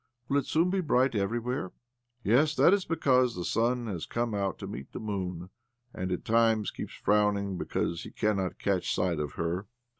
[0.27, 1.73] "Will it soon be bright everywhere?
[2.23, 2.55] ""Yes.
[2.55, 5.51] That is because the sun has come out to meet the moon,
[5.93, 9.67] and at times keeps frowning because he cannot catch sight of her.